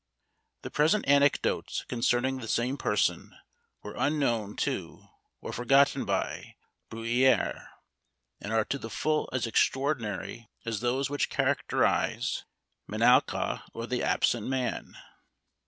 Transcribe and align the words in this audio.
The 0.63 0.71
present 0.71 1.07
anecdotes 1.07 1.83
concerning 1.87 2.39
the 2.39 2.47
same 2.47 2.75
person 2.75 3.35
were 3.83 3.93
unknown 3.95 4.55
to, 4.65 5.07
or 5.41 5.53
forgotten 5.53 6.05
by, 6.05 6.55
Bruyère; 6.89 7.67
and 8.39 8.51
are 8.51 8.65
to 8.65 8.79
the 8.79 8.89
full 8.89 9.29
as 9.31 9.45
extraordinary 9.45 10.49
as 10.65 10.79
those 10.79 11.11
which 11.11 11.29
characterise 11.29 12.45
Menalcas, 12.89 13.61
or 13.75 13.85
the 13.85 14.01
Absent 14.01 14.47
Man. 14.47 14.97